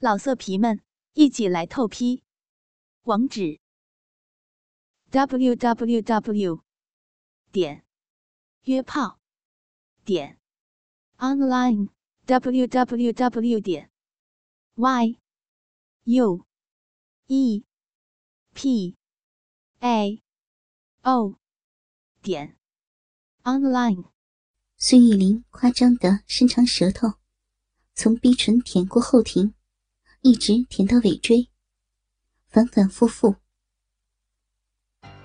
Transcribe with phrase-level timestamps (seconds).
[0.00, 0.80] 老色皮们，
[1.14, 2.22] 一起来透批！
[3.02, 3.58] 网址
[5.10, 6.62] ：w w w
[7.50, 7.84] 点
[8.62, 9.18] 约炮
[10.04, 10.38] 点
[11.16, 11.88] online
[12.26, 13.90] w w w 点
[14.76, 15.18] y
[16.04, 16.46] u
[17.26, 17.64] e
[18.54, 18.96] p
[19.80, 20.22] a
[21.02, 21.40] o
[22.22, 22.56] 点
[23.42, 24.04] online。
[24.76, 27.14] 孙玉玲夸张的伸长舌头，
[27.96, 29.57] 从鼻唇舔过后庭。
[30.22, 31.48] 一直舔到尾椎，
[32.48, 33.34] 反反复复。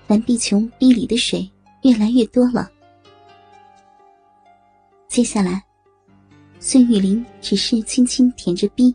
[0.06, 1.50] 蓝碧琼逼里的水
[1.82, 2.70] 越来越多了。
[5.08, 5.64] 接下来，
[6.60, 8.94] 孙玉玲只是轻轻舔着逼，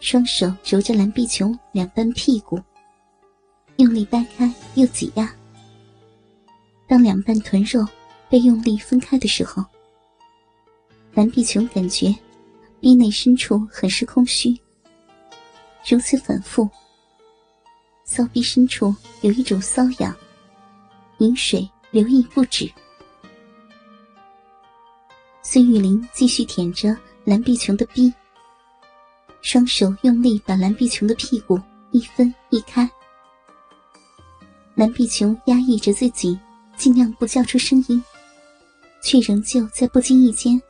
[0.00, 2.60] 双手揉着蓝碧琼两半屁股，
[3.78, 5.34] 用力掰开又挤压。
[6.86, 7.84] 当两半臀肉
[8.30, 9.64] 被用力分开的时候，
[11.12, 12.14] 蓝碧琼感觉
[12.78, 14.56] 逼内深处很是空虚。
[15.88, 16.68] 如此反复，
[18.04, 20.12] 骚逼深处有一种瘙痒，
[21.18, 22.68] 饮水流溢不止。
[25.42, 28.12] 孙玉玲继续舔着蓝碧琼的逼，
[29.42, 31.56] 双手用力把蓝碧琼的屁股
[31.92, 32.90] 一分一开。
[34.74, 36.36] 蓝碧琼压抑着自己，
[36.76, 38.02] 尽量不叫出声音，
[39.00, 40.60] 却仍旧在不经意间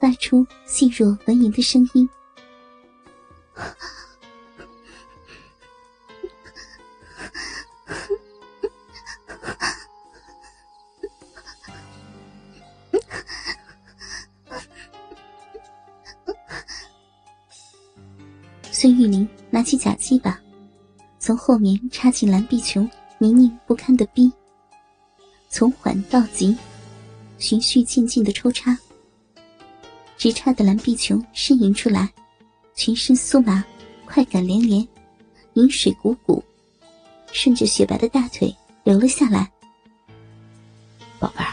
[0.00, 2.08] 发出细弱蚊蝇的声音。
[18.80, 20.40] 孙玉玲拿起假鸡巴，
[21.18, 24.32] 从后面插进蓝碧琼泥泞不堪的逼，
[25.50, 26.56] 从缓到急，
[27.36, 28.74] 循序渐进的抽插，
[30.16, 32.10] 直插的蓝碧琼呻吟出来，
[32.74, 33.62] 全身酥麻，
[34.06, 34.80] 快感连连，
[35.52, 36.42] 饮水汩汩，
[37.32, 39.52] 顺着雪白的大腿流了下来。
[41.18, 41.52] 宝贝儿，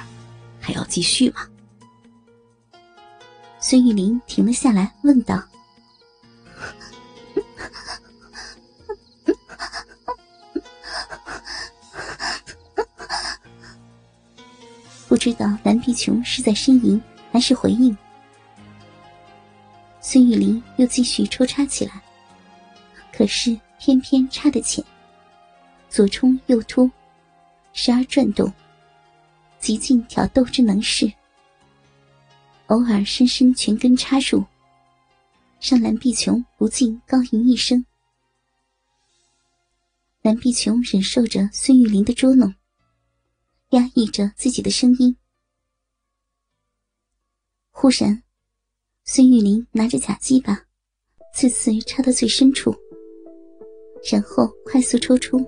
[0.62, 1.42] 还要继续吗？
[3.60, 5.44] 孙玉玲停了下来，问道。
[15.28, 17.02] 知道蓝碧琼是在呻吟
[17.34, 17.96] 还是回应。
[20.00, 22.02] 孙玉玲又继续抽插起来，
[23.12, 24.82] 可是偏偏插得浅，
[25.90, 26.90] 左冲右突，
[27.74, 28.50] 时而转动，
[29.60, 31.12] 极尽挑逗之能事。
[32.68, 34.42] 偶尔深深拳根插入，
[35.60, 37.86] 让蓝碧琼不禁高吟一声。
[40.22, 42.54] 蓝碧琼忍受着孙玉玲的捉弄。
[43.70, 45.18] 压抑着自己的声音。
[47.72, 48.24] 忽然，
[49.04, 50.66] 孙玉玲拿着假鸡巴，
[51.34, 52.74] 次次插到最深处，
[54.10, 55.46] 然后快速抽出，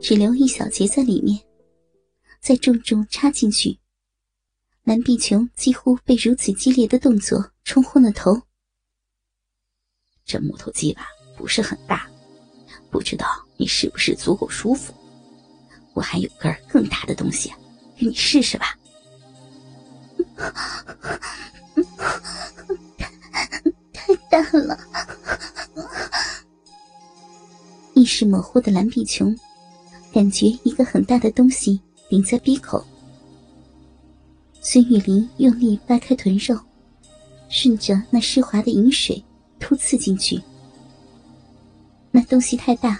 [0.00, 1.38] 只留一小节在里面，
[2.40, 3.78] 再重重插进去。
[4.84, 8.42] 蓝碧琼几乎被如此激烈的动作冲昏了头。
[10.24, 11.06] 这木头鸡巴
[11.36, 12.10] 不是很大，
[12.90, 14.92] 不知道你是不是足够舒服。
[15.94, 17.52] 我还有根更大的东西，
[17.96, 18.76] 给你试试吧。
[23.92, 24.78] 太大了！
[27.94, 29.36] 意识模糊的蓝碧琼，
[30.12, 32.84] 感觉一个很大的东西顶在鼻口。
[34.60, 36.58] 孙玉林用力掰开臀肉，
[37.48, 39.22] 顺着那湿滑的饮水
[39.60, 40.40] 突刺进去。
[42.10, 42.98] 那东西太大。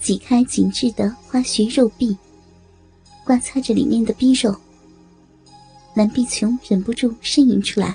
[0.00, 2.16] 挤开紧致的花穴肉壁，
[3.24, 4.54] 刮擦着里面的逼肉。
[5.94, 7.94] 蓝碧琼忍不住呻吟出来：“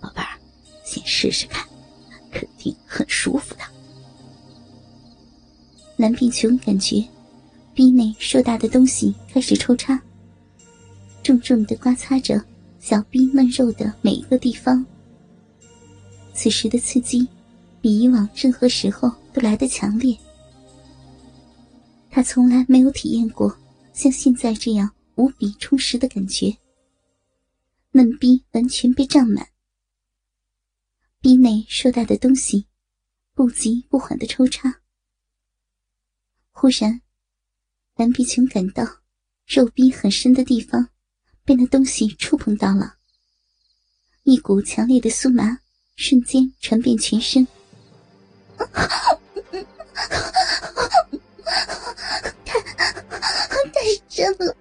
[0.00, 0.38] 宝贝儿，
[0.84, 1.66] 先试试看，
[2.30, 3.60] 肯定很舒服的。”
[5.98, 7.04] 蓝碧琼感觉
[7.74, 10.00] 逼内硕大的东西开始抽插，
[11.22, 12.42] 重重的刮擦着
[12.78, 14.86] 小逼嫩肉的每一个地方。
[16.32, 17.28] 此时的刺激。
[17.80, 20.16] 比以往任何时候都来得强烈。
[22.10, 23.56] 他从来没有体验过
[23.92, 26.56] 像现在这样无比充实的感觉。
[27.92, 29.48] 嫩逼完全被胀满，
[31.20, 32.66] 逼内硕大的东西
[33.34, 34.80] 不急不缓的抽插。
[36.52, 37.00] 忽然，
[37.96, 38.84] 蓝碧琼感到
[39.46, 40.88] 肉逼很深的地方
[41.44, 42.96] 被那东西触碰到了，
[44.22, 45.58] 一股强烈的酥麻
[45.96, 47.46] 瞬间传遍全身。
[52.44, 52.60] 太
[53.72, 54.54] 太深了！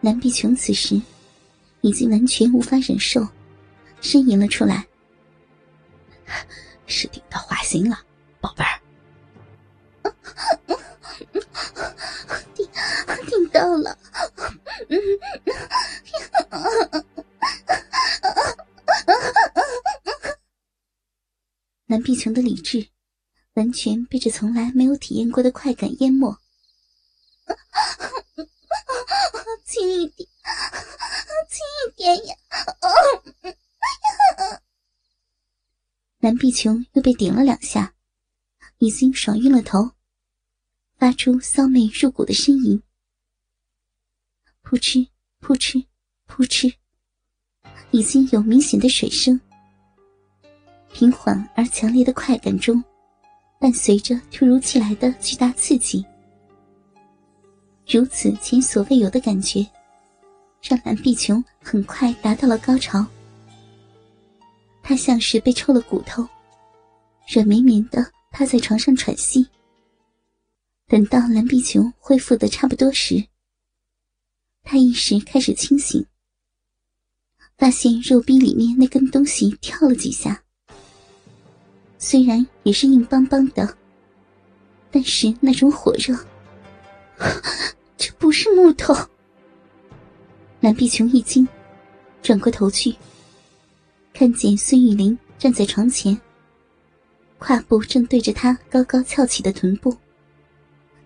[0.00, 1.00] 蓝碧琼此时
[1.80, 3.26] 已经完全无法忍受，
[4.02, 4.86] 呻吟了出来。
[6.86, 7.98] 是顶到花心了，
[8.40, 8.78] 宝贝儿。
[12.54, 12.68] 顶
[13.26, 13.98] 顶到了。
[22.04, 22.88] 碧琼的理智
[23.54, 26.38] 完全被这从来没有体验过的快感淹没。
[29.64, 30.28] 轻一点，
[31.48, 32.36] 轻一点呀！
[36.18, 37.94] 蓝碧琼又被顶了两下，
[38.78, 39.92] 已经爽晕了头，
[40.98, 42.82] 发出骚媚入骨的呻吟。
[44.60, 45.08] 扑哧
[45.40, 45.86] 扑哧
[46.26, 46.74] 扑哧，
[47.90, 49.40] 已经有明显的水声。
[50.94, 52.82] 平缓而强烈的快感中，
[53.58, 56.06] 伴随着突如其来的巨大刺激。
[57.84, 59.66] 如此前所未有的感觉，
[60.62, 63.04] 让蓝碧琼很快达到了高潮。
[64.84, 66.24] 她像是被抽了骨头，
[67.26, 69.44] 软绵绵的趴在床上喘息。
[70.86, 73.26] 等到蓝碧琼恢复的差不多时，
[74.62, 76.06] 她意识开始清醒，
[77.58, 80.43] 发现肉壁里面那根东西跳了几下，
[82.06, 83.66] 虽然也是硬邦邦的，
[84.90, 86.14] 但是那种火热。
[87.96, 88.94] 这不是木头。
[90.60, 91.48] 蓝碧琼一惊，
[92.22, 92.94] 转过头去，
[94.12, 96.14] 看见孙玉玲站在床前，
[97.38, 99.96] 胯部正对着她高高翘起的臀部，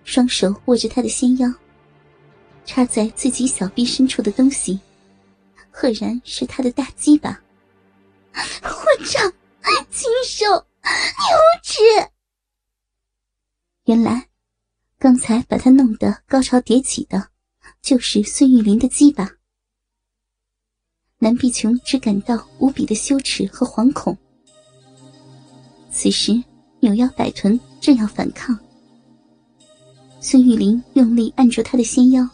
[0.02, 1.48] 双手握着她的纤腰。
[2.64, 4.80] 插在自己小臂深处的东西，
[5.70, 7.40] 赫然是他的大鸡巴。
[8.34, 9.32] 混账，
[9.90, 10.44] 禽兽，
[10.88, 11.80] 你无耻！
[13.84, 14.28] 原来。
[15.00, 17.28] 刚才把他弄得高潮迭起的，
[17.80, 19.30] 就是孙玉玲的鸡巴。
[21.18, 24.18] 南碧琼只感到无比的羞耻和惶恐。
[25.92, 26.42] 此时
[26.80, 28.58] 扭腰摆臀，正要反抗，
[30.20, 32.28] 孙玉玲用力按住他的纤腰，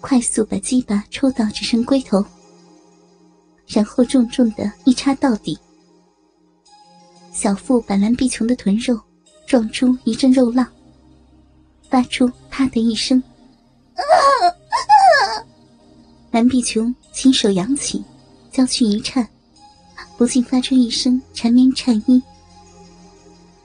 [0.00, 2.24] 快速把鸡巴抽到只剩龟头，
[3.66, 5.58] 然后重重的一插到底，
[7.32, 9.00] 小腹把蓝碧琼的臀肉
[9.46, 10.66] 撞出一阵肉浪。
[11.88, 13.22] 发出“啪”的一声，
[16.30, 18.02] 蓝碧琼亲手扬起，
[18.50, 19.28] 娇躯一颤，
[20.16, 22.22] 不禁发出一声缠绵颤音。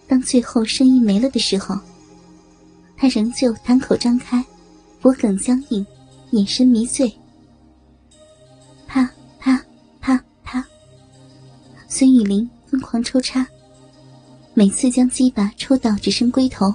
[0.10, 1.80] 当最后声音没了的时候，
[2.98, 4.44] 他仍旧堂口张开，
[5.00, 5.86] 脖颈僵硬，
[6.31, 7.10] 眼神迷醉。
[8.86, 9.10] 啪
[9.40, 9.64] 啪
[10.02, 10.66] 啪啪，
[11.88, 13.48] 孙玉林疯狂抽插，
[14.57, 16.74] 每次将鸡巴抽到只剩龟头。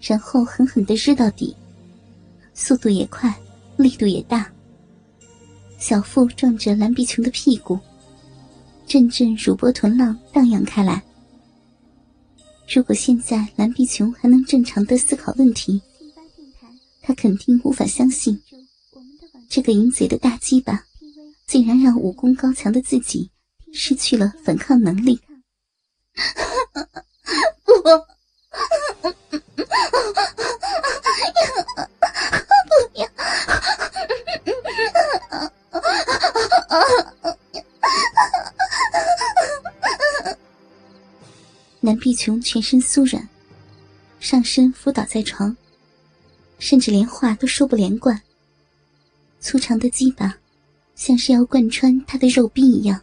[0.00, 1.52] 然后狠狠的日到底，
[2.54, 3.34] 速度也快，
[3.76, 4.48] 力度也大。
[5.80, 7.76] 小腹撞着蓝碧琼的屁股，
[8.86, 11.02] 阵阵乳波臀浪荡漾开来。
[12.72, 15.82] 如果现在蓝碧琼还能正常的思考问题，
[17.02, 18.40] 她肯定无法相信，
[19.48, 20.84] 这个淫贼的大鸡巴，
[21.48, 23.28] 竟然让武功高强的自己
[23.72, 25.18] 失去了反抗能力。
[26.72, 27.80] 不。
[27.82, 27.88] 不
[32.94, 33.08] 要！
[41.82, 43.28] 南碧琼全身酥软，
[44.20, 45.56] 上身伏倒在床，
[46.58, 48.20] 甚至连话都说不连贯。
[49.40, 50.36] 粗长的鸡巴，
[50.94, 53.02] 像是要贯穿他的肉壁一样，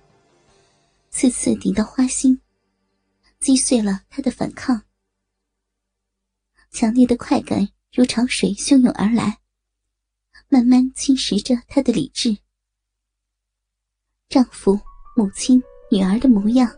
[1.09, 2.39] 次次顶到花心，
[3.39, 4.83] 击碎了他的反抗。
[6.71, 9.39] 强烈的快感如潮水汹涌而来，
[10.49, 12.37] 慢慢侵蚀着他的理智。
[14.29, 14.79] 丈夫、
[15.15, 16.69] 母亲、女儿的模样，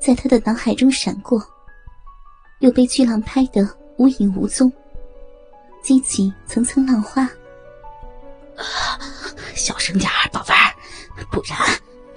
[0.00, 1.44] 在他的脑海中闪过，
[2.60, 4.72] 又被巨浪拍得无影无踪，
[5.82, 7.28] 激起层层浪花。
[9.54, 10.74] 小声点宝贝儿，
[11.30, 11.58] 不然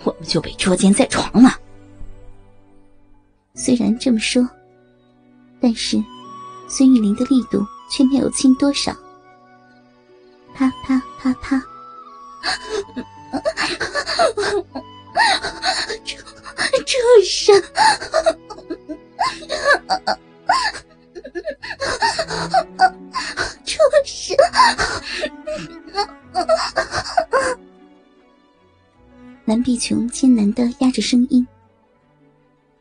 [0.03, 1.59] 我们就被捉奸在床了。
[3.61, 4.49] 虽然这么说，
[5.59, 6.01] 但是。
[6.71, 8.95] 孙玉玲的力度却没有轻多少，
[10.53, 11.59] 啪啪啪啪，
[16.05, 16.15] 畜
[16.85, 17.59] 畜生，
[23.65, 24.37] 畜生！
[29.45, 31.47] 蓝碧琼艰难地压着声音。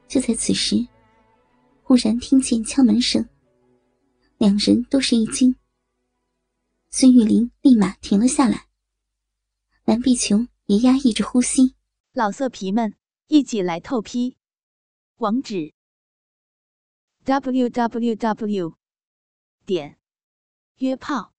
[0.09, 0.89] 就在此时，
[1.83, 3.29] 忽然听见敲门声。
[4.39, 5.57] 两人都是一惊，
[6.91, 8.69] 孙玉玲立马停了下来，
[9.85, 11.75] 蓝碧琼也压抑着呼吸。
[12.13, 12.95] 老色皮们，
[13.27, 14.37] 一起来透批！
[15.17, 15.75] 网址
[17.25, 18.75] ：w w w
[19.67, 19.99] 点
[20.77, 21.35] 约炮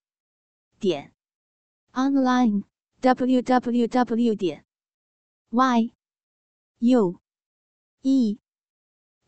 [0.77, 1.15] 点
[1.93, 2.63] online
[2.99, 4.65] w w w 点
[5.49, 5.93] y
[6.79, 7.19] u
[8.01, 8.39] e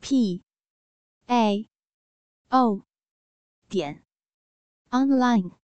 [0.01, 0.41] p
[1.27, 1.70] a
[2.50, 2.84] o
[3.70, 4.03] 点
[4.89, 5.61] online。